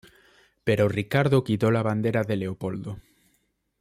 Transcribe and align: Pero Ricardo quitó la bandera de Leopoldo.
Pero 0.63 0.89
Ricardo 0.89 1.43
quitó 1.43 1.69
la 1.69 1.83
bandera 1.83 2.23
de 2.23 2.35
Leopoldo. 2.35 2.97